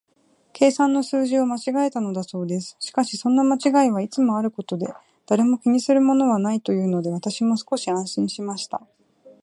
[0.51, 2.75] 計算の数字を間違えたのだそうです。
[2.79, 4.91] しかし、そんな間違いはいつもあることで、
[5.27, 8.81] 誰も気にするものはないというので、私も少し安心しました。